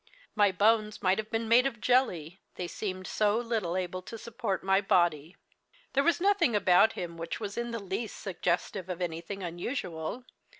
My 0.33 0.51
bones 0.51 1.03
might 1.03 1.19
have 1.19 1.29
been 1.29 1.47
made 1.47 1.67
of 1.67 1.79
jelly, 1.79 2.41
they 2.55 2.65
seemed 2.67 3.05
so 3.05 3.37
little 3.37 3.77
able 3.77 4.01
to 4.01 4.17
support 4.17 4.63
my 4.63 4.81
body. 4.81 5.35
There 5.93 6.03
was 6.03 6.19
nothing 6.19 6.55
about 6.55 6.93
him 6.93 7.17
which 7.17 7.39
was 7.39 7.55
in 7.55 7.69
the 7.69 7.77
least 7.77 8.17
suggestive 8.19 8.89
of 8.89 8.99
anything 8.99 9.43
unusual. 9.43 10.25